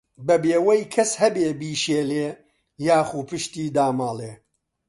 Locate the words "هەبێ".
1.21-1.47